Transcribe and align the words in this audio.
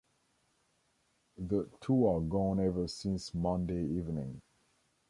The 1.37 1.69
two 1.79 2.07
are 2.07 2.21
gone 2.21 2.59
ever 2.59 2.87
since 2.87 3.35
Monday 3.35 3.85
evening. 3.85 4.41